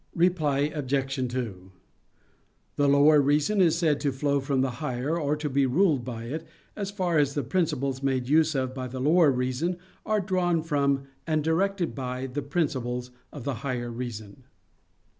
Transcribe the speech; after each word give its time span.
Reply 0.15 0.61
Obj. 0.73 1.31
2: 1.31 1.71
The 2.75 2.87
lower 2.89 3.21
reason 3.21 3.61
is 3.61 3.77
said 3.77 3.99
to 3.99 4.11
flow 4.11 4.39
from 4.39 4.61
the 4.61 4.71
higher, 4.81 5.15
or 5.19 5.35
to 5.35 5.47
be 5.47 5.67
ruled 5.67 6.03
by 6.03 6.23
it, 6.23 6.43
as 6.75 6.89
far 6.89 7.19
as 7.19 7.35
the 7.35 7.43
principles 7.43 8.01
made 8.01 8.27
use 8.27 8.55
of 8.55 8.73
by 8.73 8.87
the 8.87 8.99
lower 8.99 9.29
reason 9.29 9.77
are 10.03 10.19
drawn 10.19 10.63
from 10.63 11.03
and 11.27 11.43
directed 11.43 11.93
by 11.93 12.25
the 12.25 12.41
principles 12.41 13.11
of 13.31 13.43
the 13.43 13.53
higher 13.61 13.91
reason. 13.91 14.45